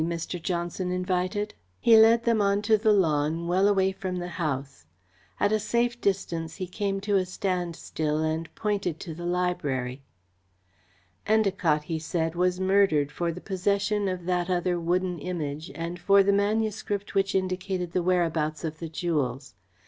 [0.03, 0.41] Mr.
[0.41, 1.53] Johnson invited.
[1.79, 4.87] He led them on to the lawn, well away from the house.
[5.39, 10.01] At a safe distance he came to a standstill and pointed to the library.
[11.27, 16.23] "Endacott," he said, "was murdered for the possession of that other wooden Image and for
[16.23, 19.53] the manuscript which indicated the whereabouts of the jewels.